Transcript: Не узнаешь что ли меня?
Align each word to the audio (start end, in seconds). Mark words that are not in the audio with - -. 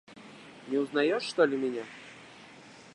Не 0.67 0.77
узнаешь 0.79 1.21
что 1.21 1.43
ли 1.45 1.55
меня? 1.55 1.83